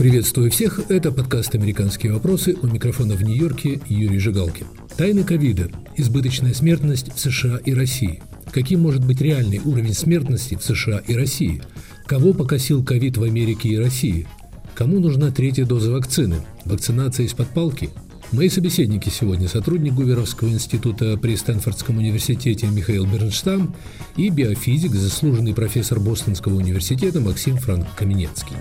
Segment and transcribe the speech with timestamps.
[0.00, 4.66] Приветствую всех, это подкаст «Американские вопросы» у микрофона в Нью-Йорке Юрий Жигалкин.
[4.96, 8.22] Тайны ковида, избыточная смертность в США и России.
[8.50, 11.60] Каким может быть реальный уровень смертности в США и России?
[12.06, 14.26] Кого покосил ковид в Америке и России?
[14.74, 16.36] Кому нужна третья доза вакцины?
[16.64, 17.90] Вакцинация из-под палки?
[18.32, 23.74] Мои собеседники сегодня сотрудник Гуверовского института при Стэнфордском университете Михаил Бернштам
[24.16, 28.56] и биофизик, заслуженный профессор Бостонского университета Максим Франк Каменецкий.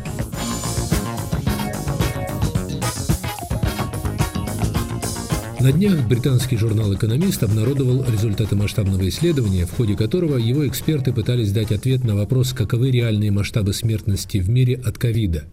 [5.62, 11.52] На днях британский журнал «Экономист» обнародовал результаты масштабного исследования, в ходе которого его эксперты пытались
[11.52, 15.44] дать ответ на вопрос, каковы реальные масштабы смертности в мире от ковида.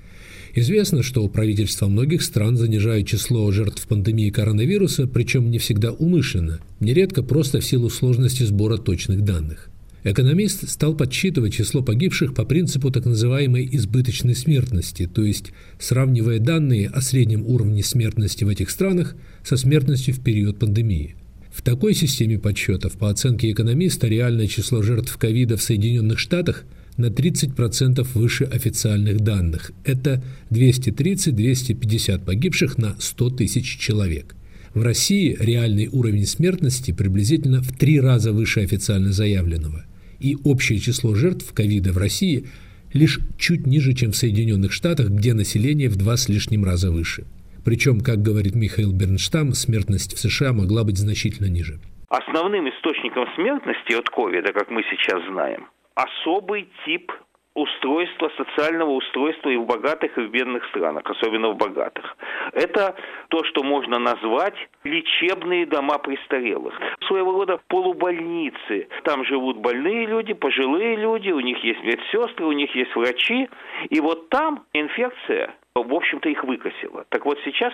[0.55, 7.25] Известно, что правительства многих стран занижают число жертв пандемии коронавируса, причем не всегда умышленно, нередко
[7.25, 9.71] просто в силу сложности сбора точных данных.
[10.07, 15.47] Экономист стал подсчитывать число погибших по принципу так называемой избыточной смертности, то есть
[15.81, 21.17] сравнивая данные о среднем уровне смертности в этих странах со смертностью в период пандемии.
[21.53, 26.63] В такой системе подсчетов, по оценке экономиста, реальное число жертв ковида в Соединенных Штатах
[26.97, 29.73] на 30% выше официальных данных.
[29.83, 34.37] Это 230-250 погибших на 100 тысяч человек–
[34.73, 39.87] в России реальный уровень смертности приблизительно в три раза выше официально заявленного
[40.21, 42.47] и общее число жертв ковида в России
[42.93, 47.25] лишь чуть ниже, чем в Соединенных Штатах, где население в два с лишним раза выше.
[47.65, 51.81] Причем, как говорит Михаил Бернштам, смертность в США могла быть значительно ниже.
[52.09, 57.11] Основным источником смертности от ковида, как мы сейчас знаем, особый тип
[57.57, 62.17] устройства, социального устройства и в богатых, и в бедных странах, особенно в богатых.
[62.53, 62.95] Это
[63.29, 64.55] то, что можно назвать
[64.85, 66.79] лечебные дома престарелых.
[67.09, 68.89] Своего рода полубольницы.
[69.05, 73.49] Там живут больные люди, пожилые люди, у них есть медсестры, у них есть врачи.
[73.89, 77.07] И вот там инфекция, в общем-то, их выкосила.
[77.09, 77.73] Так вот сейчас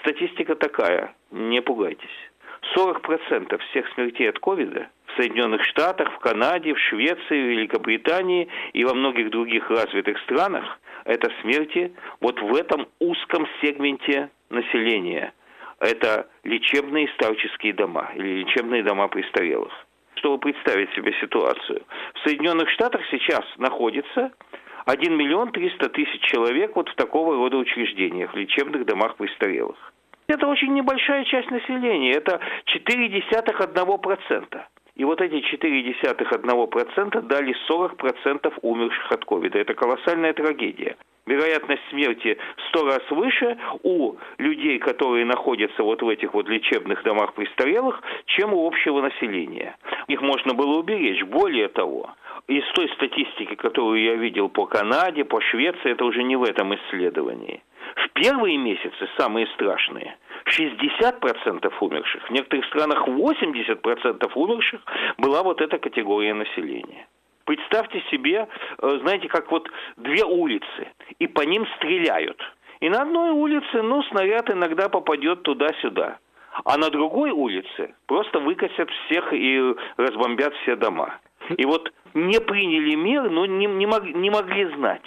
[0.00, 2.29] статистика такая, не пугайтесь.
[2.76, 8.84] 40% всех смертей от ковида в Соединенных Штатах, в Канаде, в Швеции, в Великобритании и
[8.84, 15.32] во многих других развитых странах это смерти вот в этом узком сегменте населения.
[15.78, 19.72] Это лечебные старческие дома или лечебные дома престарелых.
[20.16, 21.82] Чтобы представить себе ситуацию,
[22.14, 24.32] в Соединенных Штатах сейчас находится
[24.84, 29.92] 1 миллион 300 тысяч человек вот в такого рода учреждениях, в лечебных домах престарелых.
[30.30, 32.38] Это очень небольшая часть населения, это
[32.72, 34.60] 0,4%.
[34.94, 39.58] И вот эти 0,4% дали 40% умерших от ковида.
[39.58, 40.96] Это колоссальная трагедия.
[41.26, 47.02] Вероятность смерти в 100 раз выше у людей, которые находятся вот в этих вот лечебных
[47.02, 49.76] домах престарелых, чем у общего населения.
[50.06, 51.24] Их можно было уберечь.
[51.24, 52.14] Более того,
[52.46, 56.72] из той статистики, которую я видел по Канаде, по Швеции, это уже не в этом
[56.76, 57.62] исследовании.
[58.14, 60.16] Первые месяцы самые страшные.
[60.46, 64.80] 60% умерших, в некоторых странах 80% умерших
[65.18, 67.06] была вот эта категория населения.
[67.44, 68.48] Представьте себе,
[68.78, 72.40] э, знаете, как вот две улицы, и по ним стреляют.
[72.80, 76.18] И на одной улице, ну, снаряд иногда попадет туда-сюда.
[76.64, 81.18] А на другой улице просто выкосят всех и разбомбят все дома.
[81.56, 85.04] И вот не приняли мер, но не, не, мог, не могли знать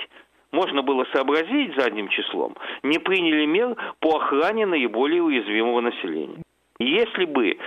[0.53, 6.43] можно было сообразить задним числом, не приняли мер по охране наиболее уязвимого населения.
[6.79, 7.57] Если бы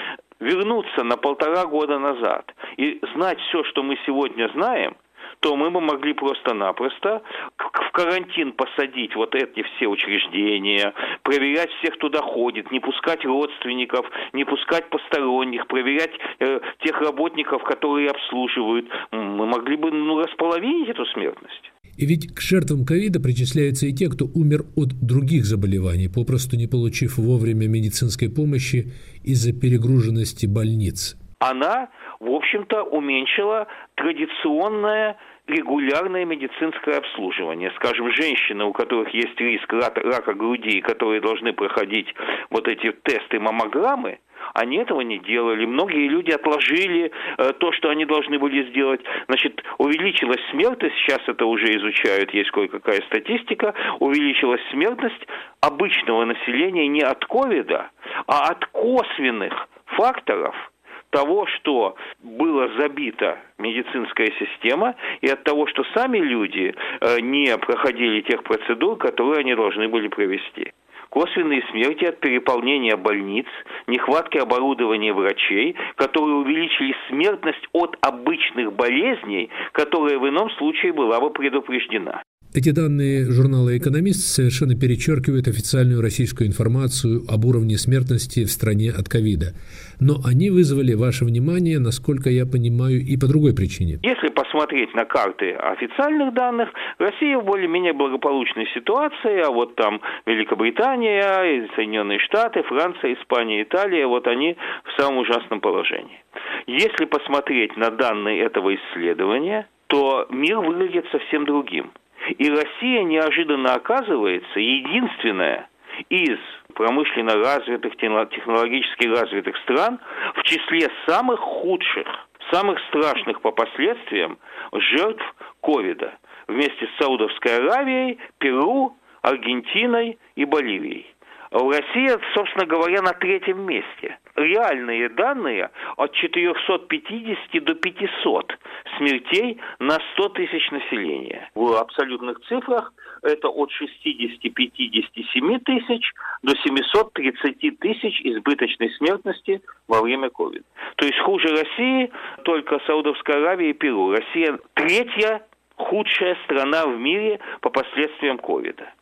[0.41, 4.97] вернуться на полтора года назад и знать все, что мы сегодня знаем,
[5.41, 7.22] то мы бы могли просто-напросто
[7.58, 14.44] в карантин посадить вот эти все учреждения, проверять всех, кто доходит, не пускать родственников, не
[14.44, 18.88] пускать посторонних, проверять э, тех работников, которые обслуживают.
[19.10, 21.72] Мы могли бы ну, располовинить эту смертность.
[21.97, 26.67] И ведь к жертвам ковида причисляются и те, кто умер от других заболеваний, попросту не
[26.67, 28.93] получив вовремя медицинской помощи
[29.25, 31.17] из-за перегруженности больниц.
[31.39, 31.89] Она,
[32.21, 37.71] в общем-то, уменьшила традиционное регулярное медицинское обслуживание.
[37.77, 42.09] Скажем, женщины, у которых есть риск рака груди, которые должны проходить
[42.51, 44.19] вот эти тесты маммограммы,
[44.56, 45.66] они этого не делали.
[45.66, 49.00] Многие люди отложили э, то, что они должны были сделать.
[49.28, 55.26] Значит, увеличилась смертность, сейчас это уже изучают, есть кое-какая статистика, увеличилась смертность
[55.60, 57.91] обычного населения не от ковида,
[58.26, 60.54] а от косвенных факторов–
[61.10, 68.20] того, что была забита медицинская система, и от того, что сами люди э, не проходили
[68.22, 70.72] тех процедур, которые они должны были провести
[71.10, 73.47] косвенные смерти от переполнения больниц,
[73.86, 81.30] нехватки оборудования врачей, которые увеличили смертность от обычных болезней, которая в ином случае была бы
[81.30, 82.22] предупреждена.
[82.54, 89.10] Эти данные журнала «Экономист» совершенно перечеркивают официальную российскую информацию об уровне смертности в стране от
[89.10, 89.53] ковида.
[90.01, 93.98] Но они вызвали ваше внимание, насколько я понимаю, и по другой причине.
[94.03, 101.69] Если посмотреть на карты официальных данных, Россия в более-менее благополучной ситуации, а вот там Великобритания,
[101.75, 106.22] Соединенные Штаты, Франция, Испания, Италия, вот они в самом ужасном положении.
[106.66, 111.91] Если посмотреть на данные этого исследования, то мир выглядит совсем другим.
[112.39, 115.69] И Россия неожиданно оказывается единственная
[116.10, 116.39] из
[116.77, 119.99] промышленно развитых, технологически развитых стран
[120.34, 122.07] в числе самых худших,
[122.53, 124.39] самых страшных по последствиям
[124.73, 125.25] жертв
[125.63, 126.15] ковида
[126.47, 131.13] вместе с Саудовской Аравией, Перу, Аргентиной и Боливией.
[131.51, 134.19] Россия, собственно говоря, на третьем месте.
[134.34, 138.59] Реальные данные от 450 до 500
[138.99, 141.49] смертей на 100 тысяч населения.
[141.55, 150.65] В абсолютных цифрах это от 60-57 тысяч до 730 тысяч избыточной смертности во время ковида.
[150.97, 152.10] То есть хуже России
[152.45, 154.10] только Саудовская Аравия и Перу.
[154.13, 155.47] Россия третья
[155.77, 158.92] худшая страна в мире по последствиям ковида.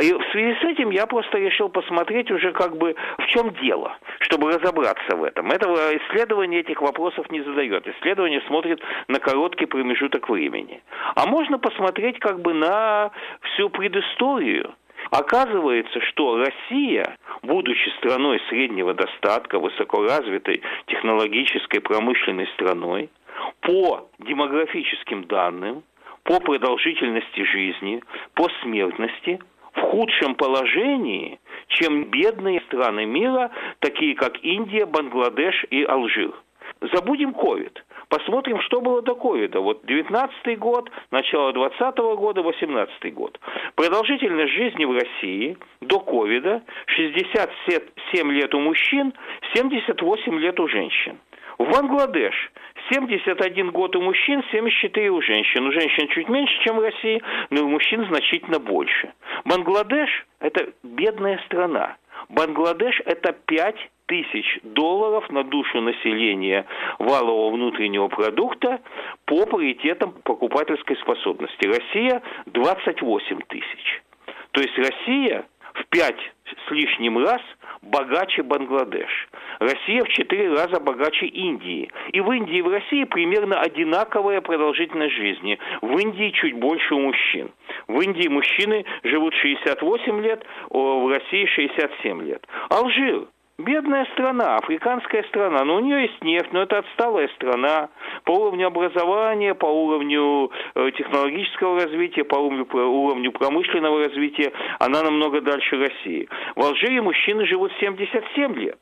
[0.00, 3.96] И в связи с этим я просто решил посмотреть уже как бы в чем дело,
[4.20, 5.50] чтобы разобраться в этом.
[5.50, 7.86] Этого исследование этих вопросов не задает.
[7.86, 10.82] Исследование смотрит на короткий промежуток времени.
[11.14, 13.10] А можно посмотреть как бы на
[13.42, 14.74] всю предысторию.
[15.10, 23.08] Оказывается, что Россия, будучи страной среднего достатка, высокоразвитой технологической промышленной страной,
[23.60, 25.82] по демографическим данным,
[26.24, 28.02] по продолжительности жизни,
[28.34, 29.40] по смертности
[29.74, 31.38] в худшем положении,
[31.68, 36.32] чем бедные страны мира, такие как Индия, Бангладеш и Алжир.
[36.92, 37.84] Забудем ковид.
[38.08, 39.60] Посмотрим, что было до ковида.
[39.60, 43.38] Вот 19 год, начало 20 года, 18 год.
[43.76, 49.12] Продолжительность жизни в России до ковида 67 лет у мужчин,
[49.54, 51.18] 78 лет у женщин.
[51.58, 52.50] В Бангладеш
[52.90, 55.66] 71 год у мужчин, 74 у женщин.
[55.66, 59.12] У женщин чуть меньше, чем в России, но у мужчин значительно больше.
[59.44, 61.96] Бангладеш– это бедная страна.
[62.28, 63.76] Бангладеш– это 5
[64.06, 66.66] тысяч долларов на душу населения
[66.98, 68.80] валового внутреннего продукта
[69.24, 71.66] по паритетам покупательской способности.
[71.66, 74.02] Россия– 28 тысяч.
[74.50, 76.16] То есть Россия в 5
[76.66, 77.40] с лишним раз
[77.82, 79.28] богаче Бангладеш.
[79.58, 81.90] Россия в четыре раза богаче Индии.
[82.12, 85.58] И в Индии и в России примерно одинаковая продолжительность жизни.
[85.82, 87.50] В Индии чуть больше у мужчин.
[87.88, 92.46] В Индии мужчины живут 68 лет, в России 67 лет.
[92.68, 93.26] Алжир
[93.60, 97.90] Бедная страна, африканская страна, но у нее есть нефть, но это отсталая страна
[98.24, 105.76] по уровню образования, по уровню э, технологического развития, по уровню, промышленного развития, она намного дальше
[105.76, 106.28] России.
[106.56, 108.78] В Алжире мужчины живут 77 лет.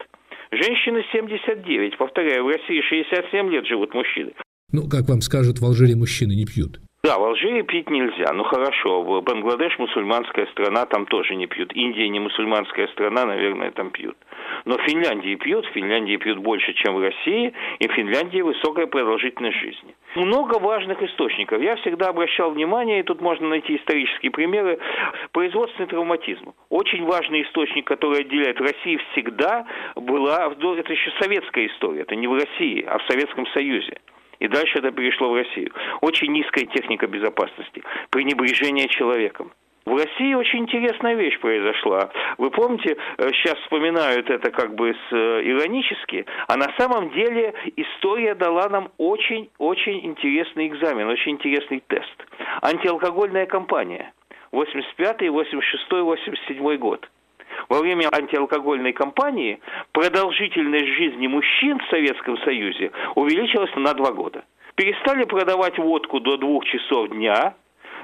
[0.52, 1.98] Женщины 79.
[1.98, 4.32] Повторяю, в России 67 лет живут мужчины.
[4.70, 6.80] Ну, как вам скажут, в Алжире мужчины не пьют.
[7.04, 8.32] Да, в Алжире пить нельзя.
[8.32, 11.72] Ну хорошо, в Бангладеш мусульманская страна, там тоже не пьют.
[11.72, 14.16] Индия не мусульманская страна, наверное, там пьют.
[14.64, 18.88] Но в Финляндии пьют, в Финляндии пьют больше, чем в России, и в Финляндии высокая
[18.88, 19.94] продолжительность жизни.
[20.16, 21.62] Много важных источников.
[21.62, 24.80] Я всегда обращал внимание, и тут можно найти исторические примеры,
[25.30, 26.52] производственный травматизм.
[26.68, 32.34] Очень важный источник, который отделяет Россию всегда была, это еще советская история, это не в
[32.34, 33.98] России, а в Советском Союзе.
[34.40, 35.72] И дальше это перешло в Россию.
[36.00, 39.52] Очень низкая техника безопасности, пренебрежение человеком.
[39.88, 42.10] В России очень интересная вещь произошла.
[42.36, 47.54] Вы помните, э, сейчас вспоминают это как бы с, э, иронически, а на самом деле
[47.74, 52.26] история дала нам очень-очень интересный экзамен, очень интересный тест.
[52.60, 54.12] Антиалкогольная кампания.
[54.52, 57.08] 85 86 87 год.
[57.68, 59.60] Во время антиалкогольной кампании
[59.92, 64.44] продолжительность жизни мужчин в Советском Союзе увеличилась на два года.
[64.74, 67.54] Перестали продавать водку до двух часов дня,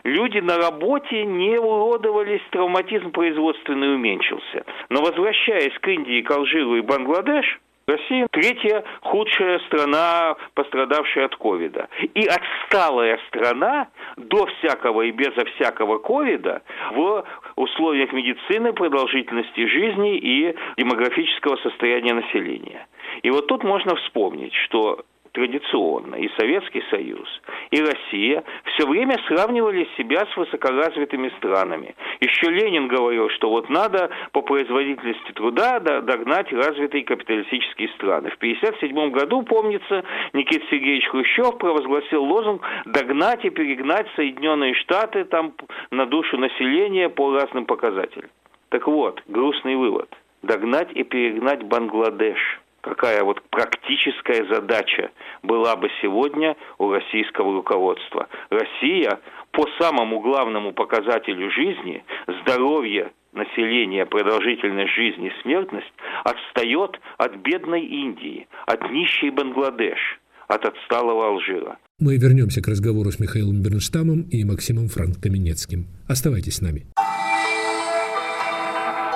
[0.03, 4.65] люди на работе не уродовались, травматизм производственный уменьшился.
[4.89, 11.89] Но возвращаясь к Индии, к Алжиру и Бангладеш, Россия третья худшая страна, пострадавшая от ковида.
[12.15, 17.25] И отсталая страна до всякого и безо всякого ковида в
[17.57, 22.87] условиях медицины, продолжительности жизни и демографического состояния населения.
[23.23, 25.05] И вот тут можно вспомнить, что
[25.35, 27.29] традиционно и Советский Союз,
[27.71, 31.95] и Россия все время сравнивали себя с высокоразвитыми странами.
[32.21, 38.31] Еще Ленин говорил, что вот надо по производительности труда догнать развитые капиталистические страны.
[38.31, 45.53] В 1957 году, помнится, Никита Сергеевич Хрущев провозгласил лозунг «догнать и перегнать Соединенные Штаты там,
[45.91, 48.31] на душу населения по разным показателям».
[48.69, 50.09] Так вот, грустный вывод.
[50.43, 55.11] Догнать и перегнать Бангладеш– какая вот практическая задача
[55.43, 58.29] была бы сегодня у российского руководства.
[58.51, 59.19] Россия
[59.53, 62.05] по самому главному показателю жизни,
[62.43, 65.93] здоровье населения, продолжительность жизни, смертность,
[66.25, 69.99] отстает от бедной Индии, от нищей Бангладеш,
[70.47, 71.79] от отсталого Алжира.
[71.99, 75.87] Мы вернемся к разговору с Михаилом Бернштамом и Максимом Франк-Каменецким.
[76.09, 76.87] Оставайтесь с нами.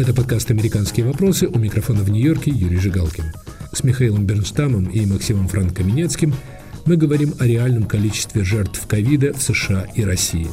[0.00, 3.24] Это подкаст «Американские вопросы» у микрофона в Нью-Йорке Юрий Жигалкин.
[3.70, 6.32] С Михаилом Бернштамом и Максимом Франко-Каменецким
[6.86, 10.46] мы говорим о реальном количестве жертв ковида в США и России.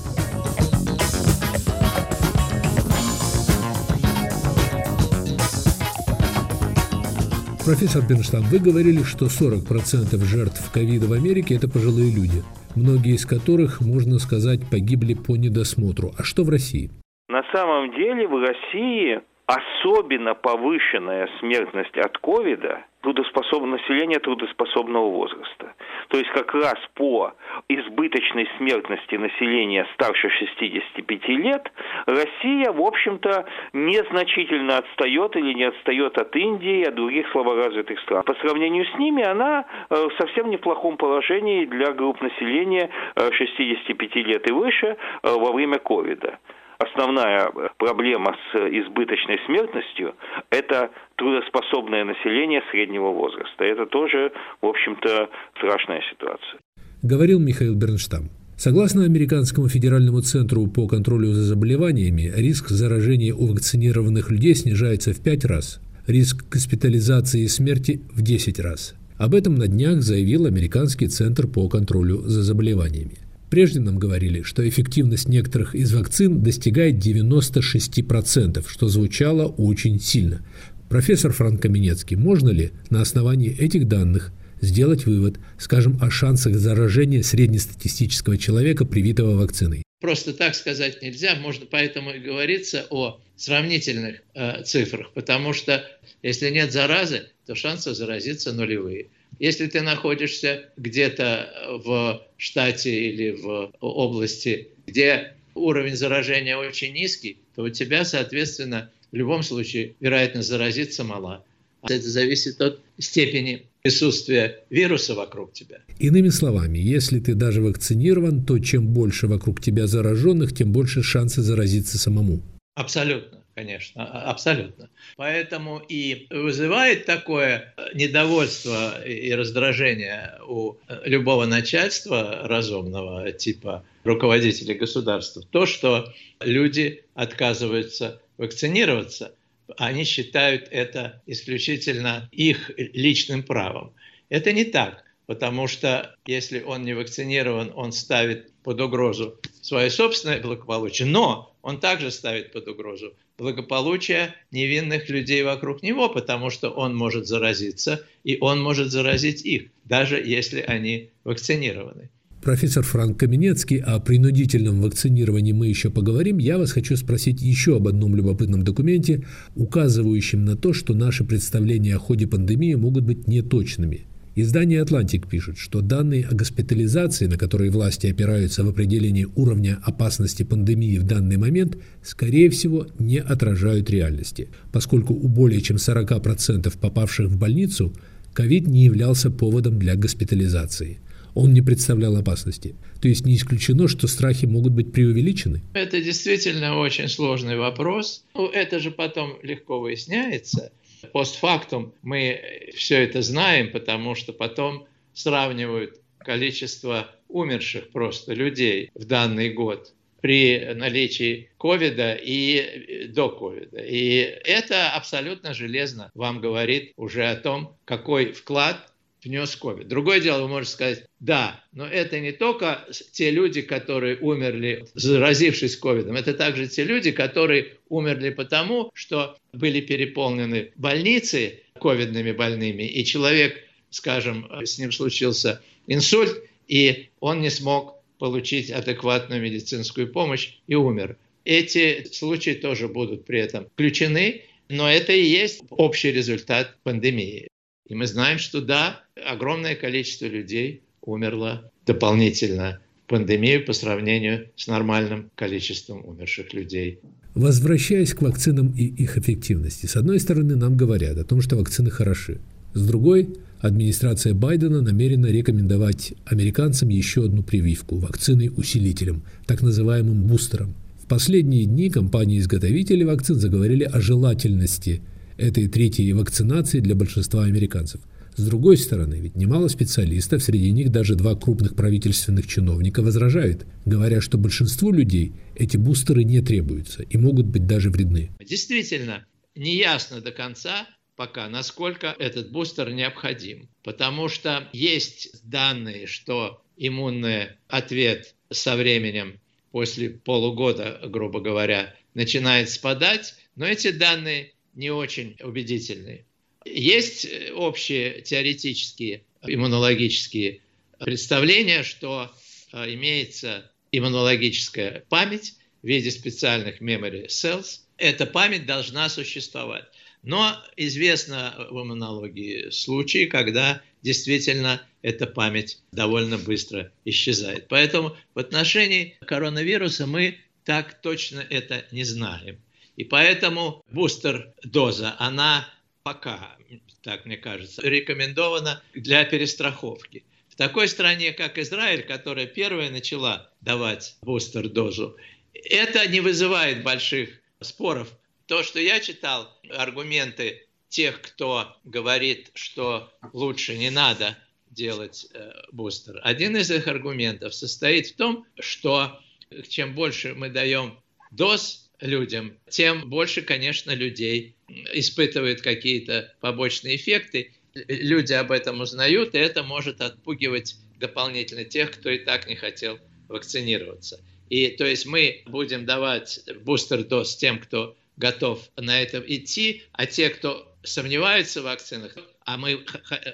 [7.64, 12.44] Профессор Бернштам, вы говорили, что 40% жертв ковида в Америке– это пожилые люди,
[12.76, 16.12] многие из которых, можно сказать, погибли по недосмотру.
[16.18, 16.92] А что в России?
[17.30, 25.74] На самом деле в России особенно повышенная смертность от ковида трудоспособного населения трудоспособного возраста.
[26.10, 27.32] То есть как раз по
[27.70, 31.72] избыточной смертности населения старше 65 лет
[32.06, 38.24] Россия, в общем-то, незначительно отстает или не отстает от Индии и от других слаборазвитых стран.
[38.24, 44.20] По сравнению с ними она э, в совсем неплохом положении для групп населения 65 э,
[44.20, 46.40] лет и выше э, во время ковида
[46.80, 50.16] основная проблема с избыточной смертностью–
[50.50, 53.64] это трудоспособное население среднего возраста.
[53.64, 54.32] Это тоже,
[54.62, 56.60] в общем-то, страшная ситуация.
[57.04, 58.30] Говорил Михаил Бернштам.
[58.58, 65.22] Согласно Американскому федеральному центру по контролю за заболеваниями, риск заражения у вакцинированных людей снижается в
[65.22, 68.96] 5 раз, риск госпитализации и смерти в 10 раз.
[69.20, 73.20] Об этом на днях заявил Американский центр по контролю за заболеваниями.
[73.50, 80.46] Прежде нам говорили, что эффективность некоторых из вакцин достигает 96%, что звучало очень сильно.
[80.90, 87.24] Профессор Франк Каменецкий, можно ли на основании этих данных сделать вывод, скажем, о шансах заражения
[87.24, 89.84] среднестатистического человека, привитого вакциной?
[90.00, 95.86] Просто так сказать нельзя, можно поэтому и говориться о сравнительных э, цифрах, потому что
[96.22, 99.08] если нет заразы, то шансы заразиться нулевые.
[99.40, 107.64] Если ты находишься где-то в штате или в области, где уровень заражения очень низкий, то
[107.64, 111.44] у тебя, соответственно, в любом случае вероятность заразиться мала.
[111.84, 115.78] Это зависит от степени присутствия вируса вокруг тебя.
[116.00, 121.42] Иными словами, если ты даже вакцинирован, то чем больше вокруг тебя зараженных, тем больше шансы
[121.42, 122.42] заразиться самому.
[122.76, 124.88] Абсолютно конечно, а, абсолютно.
[125.16, 135.66] Поэтому и вызывает такое недовольство и раздражение у любого начальства разумного, типа руководителей государства, то,
[135.66, 139.34] что люди отказываются вакцинироваться,
[139.76, 143.92] они считают это исключительно их личным правом.
[144.30, 150.42] Это не так, потому что если он не вакцинирован, он ставит под угрозу свое собственное
[150.42, 156.96] благополучие, но он также ставит под угрозу благополучие невинных людей вокруг него, потому что он
[156.96, 162.10] может заразиться, и он может заразить их, даже если они вакцинированы.
[162.42, 166.38] Профессор Франк Каменецкий, о принудительном вакцинировании мы еще поговорим.
[166.38, 171.96] Я вас хочу спросить еще об одном любопытном документе, указывающем на то, что наши представления
[171.96, 174.08] о ходе пандемии могут быть неточными.
[174.40, 180.44] Издание «Атлантик» пишет, что данные о госпитализации, на которые власти опираются в определении уровня опасности
[180.44, 187.30] пандемии в данный момент, скорее всего, не отражают реальности, поскольку у более чем 40% попавших
[187.30, 187.96] в больницу
[188.34, 191.00] ковид не являлся поводом для госпитализации.
[191.38, 192.76] Он не представлял опасности.
[193.02, 195.62] То есть не исключено, что страхи могут быть преувеличены?
[195.74, 198.24] Это действительно очень сложный вопрос.
[198.34, 200.72] Ну, это же потом легко выясняется–
[201.12, 209.50] постфактум мы все это знаем, потому что потом сравнивают количество умерших просто людей в данный
[209.50, 213.80] год при наличии ковида и до ковида.
[213.80, 218.92] И это абсолютно железно вам говорит уже о том, какой вклад
[219.28, 219.88] внес ковид.
[219.88, 225.78] Другое дело, вы можете сказать, да, но это не только те люди, которые умерли, заразившись
[225.78, 233.06] ковидом, это также те люди, которые умерли потому, что были переполнены больницы ковидными больными, и
[233.06, 240.76] человек, скажем, с ним случился инсульт, и он не смог получить адекватную медицинскую помощь и
[240.76, 241.18] умер.
[241.46, 247.47] Эти случаи тоже будут при этом включены, но это и есть общий результат пандемии.
[247.88, 254.68] И мы знаем, что да, огромное количество людей умерло дополнительно в пандемию по сравнению с
[254.68, 257.00] нормальным количеством умерших людей.
[257.34, 261.90] Возвращаясь к вакцинам и их эффективности, с одной стороны нам говорят о том, что вакцины
[261.90, 262.40] хороши,
[262.74, 263.30] с другой
[263.62, 270.76] администрация Байдена намерена рекомендовать американцам еще одну прививку– вакцины усилителем, так называемым бустером.
[271.02, 275.02] В последние дни компании-изготовители вакцин заговорили о желательности
[275.38, 278.02] этой третьей вакцинации для большинства американцев.
[278.36, 284.22] С другой стороны, ведь немало специалистов, среди них даже два крупных правительственных чиновника возражают, говоря,
[284.22, 288.30] что большинству людей эти бустеры не требуются и могут быть даже вредны.
[288.40, 289.26] Действительно,
[289.56, 293.70] неясно до конца, пока, насколько этот бустер необходим.
[293.84, 299.40] Потому что есть данные, что иммунный ответ со временем,
[299.72, 306.24] после полугода, грубо говоря, начинает спадать, но эти данные не очень убедительны.
[306.66, 310.62] Есть общие теоретические иммунологические
[311.00, 312.32] представления, что
[312.72, 317.82] э, имеется иммунологическая память в виде специальных memory cells.
[317.98, 319.86] Эта память должна существовать.
[320.24, 327.68] Но известно в иммунологии случаи, когда действительно эта память довольно быстро исчезает.
[327.68, 332.60] Поэтому в отношении коронавируса мы так точно это не знаем.
[332.98, 335.70] И поэтому бустер-доза, она
[336.04, 336.58] пока,
[337.04, 340.26] так мне кажется, рекомендована для перестраховки.
[340.50, 345.16] В такой стране, как Израиль, которая первая начала давать бустер-дозу,
[345.54, 348.12] это не вызывает больших споров
[348.48, 354.38] то, что я читал, аргументы тех, кто говорит, что лучше не надо
[354.72, 356.20] делать э, бустер.
[356.24, 359.20] Один из их аргументов состоит в том, что
[359.68, 360.98] чем больше мы даем
[361.32, 364.56] доз людям, тем больше, конечно, людей
[364.94, 367.54] испытывают какие-то побочные эффекты.
[367.74, 373.00] Люди об этом узнают, и это может отпугивать дополнительно тех, кто и так не хотел
[373.28, 374.20] вакцинироваться.
[374.50, 380.30] И то есть мы будем давать бустер-доз тем, кто готов на это идти, а те,
[380.30, 382.84] кто сомневаются в вакцинах, а мы,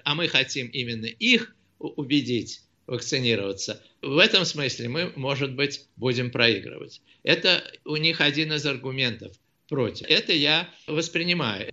[0.04, 7.02] а мы хотим именно их убедить вакцинироваться, в этом смысле мы, может быть, будем проигрывать.
[7.24, 9.32] Это у них один из аргументов
[9.68, 10.08] против.
[10.10, 11.72] Это я воспринимаю.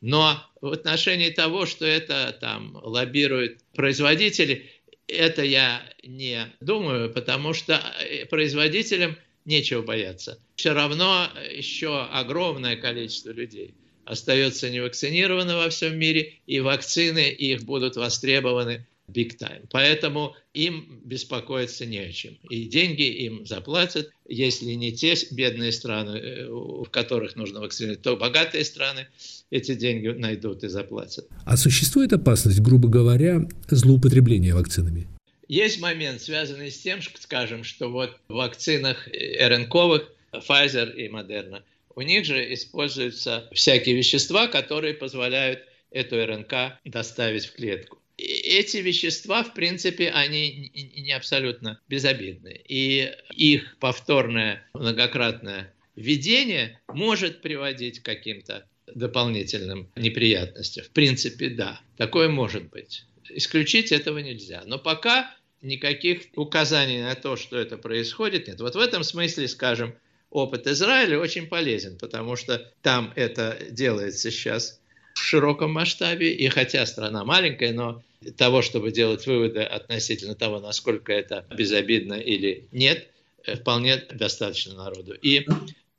[0.00, 4.70] Но в отношении того, что это там лоббируют производители,
[5.06, 10.38] это я не думаю, потому что э, производителям– нечего бояться.
[10.56, 17.96] Все равно еще огромное количество людей остается невакцинировано во всем мире, и вакцины их будут
[17.96, 19.66] востребованы big time.
[19.70, 22.38] Поэтому им беспокоиться не о чем.
[22.50, 28.16] И деньги им заплатят, если не те бедные страны, э, в которых нужно вакцинировать, то
[28.16, 29.08] богатые страны
[29.50, 31.26] эти деньги найдут и заплатят.
[31.44, 35.06] А существует опасность, грубо говоря, злоупотребления вакцинами?
[35.48, 41.62] Есть момент, связанный с тем, скажем, что вот в вакцинах РНКовых Pfizer и Moderna,
[41.94, 47.98] у них же используются всякие вещества, которые позволяют эту РНК доставить в клетку.
[48.42, 52.60] Эти вещества, в принципе, они не абсолютно безобидны.
[52.68, 60.84] И их повторное многократное введение может приводить к каким-то дополнительным неприятностям.
[60.84, 63.04] В принципе, да, такое может быть.
[63.30, 64.62] Исключить этого нельзя.
[64.66, 68.60] Но пока никаких указаний на то, что это происходит, нет.
[68.60, 69.94] Вот в этом смысле, скажем,
[70.30, 74.80] опыт Израиля очень полезен, потому что там это делается сейчас
[75.14, 78.02] в широком масштабе, и хотя страна маленькая, но
[78.36, 83.08] того, чтобы делать выводы относительно того, насколько это безобидно или нет,
[83.44, 85.14] э, вполне достаточно народу.
[85.14, 85.46] И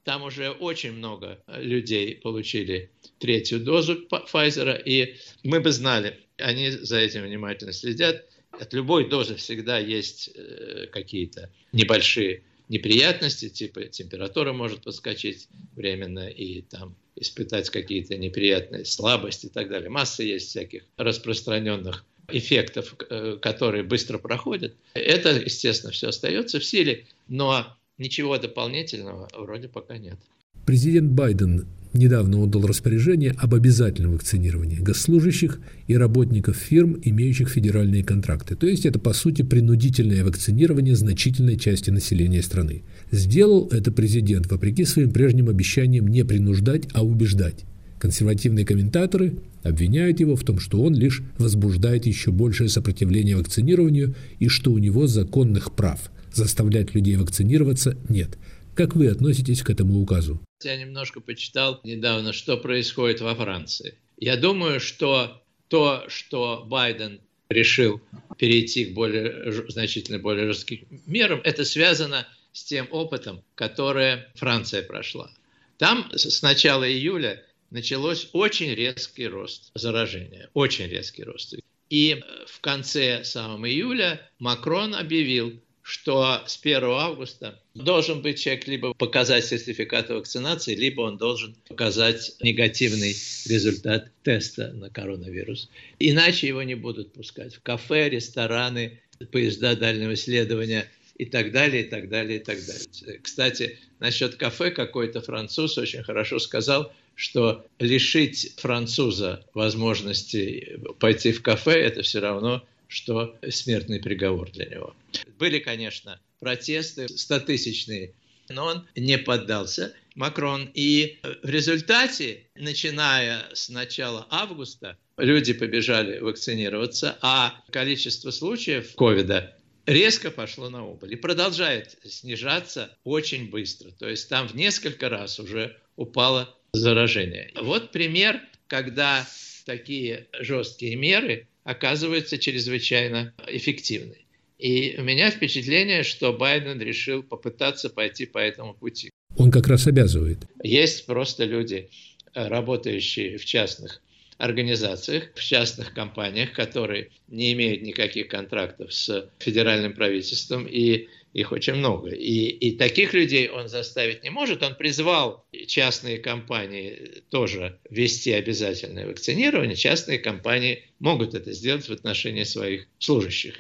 [0.04, 6.98] там уже очень много людей получили третью дозу Pfizer, и мы бы знали, они за
[7.00, 14.84] этим внимательно следят, от любой дозы всегда есть э, какие-то небольшие неприятности, типа температура может
[14.84, 19.90] подскочить временно и там испытать какие-то неприятные слабости и так далее.
[19.90, 24.74] Масса есть всяких распространенных эффектов, э, которые быстро проходят.
[24.94, 30.18] Это, естественно, все остается в силе, но ничего дополнительного вроде пока нет.
[30.66, 38.56] Президент Байден недавно отдал распоряжение об обязательном вакцинировании госслужащих и работников фирм, имеющих федеральные контракты.
[38.56, 42.84] То есть это, по сути, принудительное вакцинирование значительной части населения страны.
[43.12, 47.66] Сделал это президент вопреки своим прежним обещаниям не принуждать, а убеждать.
[48.04, 54.50] Консервативные комментаторы обвиняют его в том, что он лишь возбуждает еще большее сопротивление вакцинированию и
[54.50, 56.12] что у него законных прав.
[56.34, 58.38] Заставлять людей вакцинироваться нет.
[58.76, 60.42] Как вы относитесь к этому указу?
[60.66, 63.98] Я немножко почитал недавно, что происходит во Франции.
[64.18, 68.02] Я думаю, что то, что Байден решил
[68.38, 75.32] перейти к более значительно более жестким мерам, это связано с тем опытом, который Франция прошла.
[75.78, 77.42] Там с начала июля
[77.74, 81.56] началось очень резкий рост заражения, очень резкий рост.
[81.90, 88.94] И в конце самого июля Макрон объявил, что с 1 августа должен быть человек либо
[88.94, 93.16] показать сертификат вакцинации, либо он должен показать негативный
[93.48, 95.70] результат теста на коронавирус.
[96.00, 101.90] Иначе его не будут пускать в кафе, рестораны, поезда дальнего следования и так далее, и
[101.90, 103.20] так далее, и так далее.
[103.22, 111.74] Кстати, насчет кафе какой-то француз очень хорошо сказал, что лишить француза возможности пойти в кафе–
[111.74, 114.96] это все равно что смертный приговор для него.
[115.40, 118.14] Были, конечно, протесты стотысячные,
[118.50, 120.70] но он не поддался, Макрон.
[120.76, 129.56] И в результате, начиная с начала августа, люди побежали вакцинироваться, а количество случаев ковида
[129.88, 133.90] резко пошло на убыль и продолжает снижаться очень быстро.
[133.92, 137.52] То есть там в несколько раз уже упало заражение.
[137.62, 139.26] Вот пример, когда
[139.66, 144.26] такие жесткие меры оказывается чрезвычайно эффективной.
[144.58, 149.10] И у меня впечатление, что Байден решил попытаться пойти по этому пути.
[149.38, 150.40] Он как раз обязывает.
[150.64, 151.90] Есть просто люди,
[152.34, 154.02] работающие в частных
[154.38, 161.74] организациях, в частных компаниях, которые не имеют никаких контрактов с федеральным правительством и их очень
[161.74, 162.10] много.
[162.10, 164.64] И, и таких людей он заставить не может.
[164.64, 169.76] Он призвал частные компании тоже ввести обязательное вакцинирование.
[169.76, 173.60] Частные компании могут это сделать в отношении своих служащих.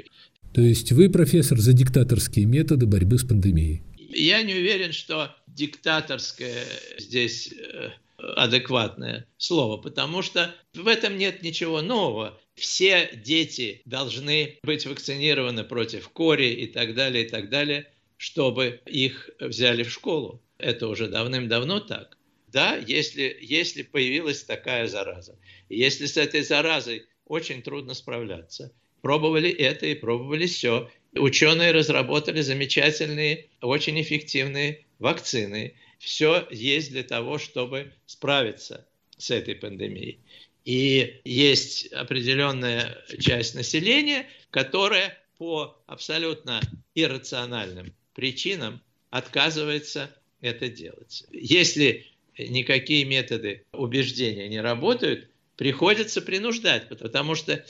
[0.54, 3.82] То есть вы, профессор, за диктаторские методы борьбы с пандемией?
[4.10, 6.66] Я не уверен, что диктаторское
[7.00, 7.90] здесь э,
[8.36, 12.40] адекватное слово, потому что в этом нет ничего нового.
[12.56, 19.30] Все дети должны быть вакцинированы против кори и так далее, и так далее, чтобы их
[19.39, 20.42] взяли в школу.
[20.58, 22.18] Это уже давным-давно так.
[22.48, 25.38] Да, если, если появилась такая зараза,
[25.70, 30.92] если с этой заразой очень трудно справляться, пробовали это и пробовали все.
[31.16, 38.86] Ученые разработали замечательные, очень эффективные вакцины все есть для того, чтобы справиться
[39.18, 40.20] с этой пандемией.
[40.65, 46.62] И есть определенная часть населения, которая по абсолютно
[46.95, 51.26] иррациональным причинам отказывается это делать.
[51.32, 57.65] Если никакие методы убеждения не работают, приходится принуждать, потому что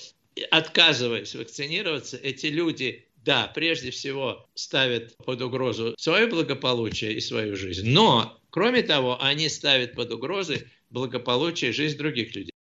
[0.51, 7.89] отказываясь вакцинироваться, эти люди да, прежде всего ставят под угрозу свое благополучие и свою жизнь,
[7.89, 12.51] но, кроме того, они ставят под угрозы благополучие и жизнь других людей.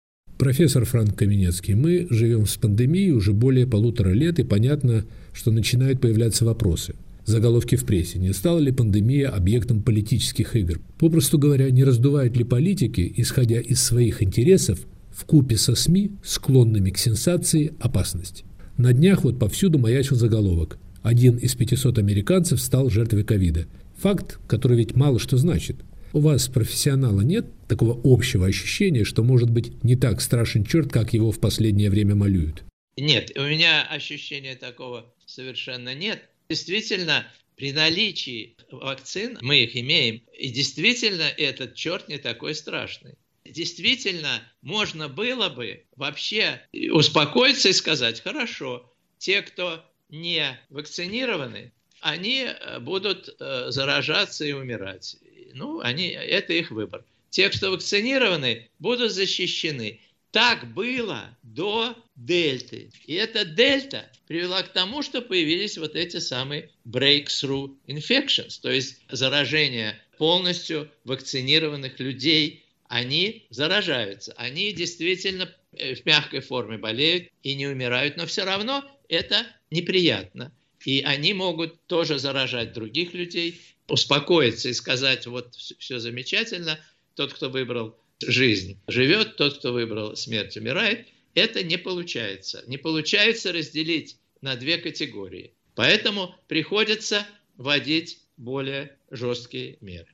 [0.43, 6.01] Профессор Франк Каменецкий, мы живем с пандемией уже более полутора лет, и понятно, что начинают
[6.01, 6.95] появляться вопросы.
[7.23, 8.19] Заголовки в прессе.
[8.19, 10.81] Не стала ли пандемия объектом политических игр?
[10.99, 14.79] Попросту говоря, не раздувают ли политики, исходя из своих интересов,
[15.11, 18.43] в купе со СМИ, склонными к сенсации, опасность?
[18.75, 20.77] На днях вот повсюду маячил заголовок.
[21.03, 23.67] Один из 500 американцев стал жертвой ковида.
[23.99, 25.77] Факт, который ведь мало что значит.
[26.13, 31.13] У вас, профессионала, нет такого общего ощущения, что может быть не так страшен черт, как
[31.13, 32.63] его в последнее время малюют?
[32.95, 36.29] Нет, у меня ощущения такого совершенно нет.
[36.49, 44.41] Действительно, при наличии вакцин мы их имеем, и действительно этот черт не такой страшный действительно
[44.61, 53.29] можно было бы вообще успокоиться и сказать, хорошо, те, кто не вакцинированы, они э, будут
[53.39, 55.17] э, заражаться и умирать.
[55.53, 57.05] Ну, они, это их выбор.
[57.29, 59.99] Те, кто вакцинированы, будут защищены.
[60.31, 62.89] Так было до дельты.
[63.05, 68.99] И эта дельта привела к тому, что появились вот эти самые breakthrough infections, то есть
[69.09, 72.65] заражение полностью вакцинированных людей.
[72.87, 78.83] Они заражаются, они действительно э, в мягкой форме болеют и не умирают, но все равно
[79.09, 80.51] это неприятно.
[80.85, 86.79] И они могут тоже заражать других людей, успокоиться и сказать, вот все замечательно,
[87.15, 91.07] тот, кто выбрал жизнь, живет, тот, кто выбрал смерть, умирает.
[91.35, 92.63] Это не получается.
[92.67, 95.53] Не получается разделить на две категории.
[95.75, 97.25] Поэтому приходится
[97.57, 100.07] вводить более жесткие меры.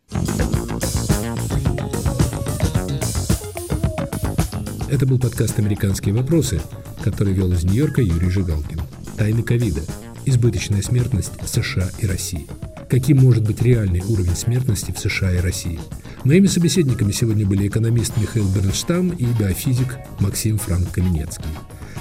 [4.91, 6.62] Это был подкаст «Американские вопросы»,
[7.03, 8.82] который вел из Нью-Йорка Юрий Жигалкин.
[9.17, 9.82] Тайны ковида.
[10.25, 12.47] Избыточная смертность США и России.
[12.89, 15.80] Каким может быть реальный уровень смертности в США и России?
[16.23, 21.45] Моими собеседниками сегодня были экономист Михаил Бернштам и биофизик Максим Франк Каменецкий.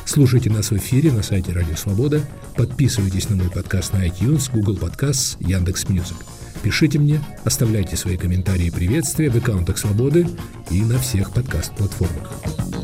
[0.06, 2.22] Слушайте нас в эфире на сайте Радио Свобода,
[2.56, 6.16] подписывайтесь на мой подкаст на iTunes, Google Podcasts, Яндекс.Music.
[6.62, 10.26] Пишите мне, оставляйте свои комментарии и приветствия в аккаунтах Свободы
[10.70, 12.77] и на всех подкаст-платформах.